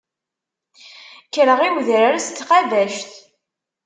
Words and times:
Kkreɣ 1.27 1.59
i 1.67 1.69
wedrar 1.73 2.15
s 2.25 2.27
tqabact. 2.29 3.11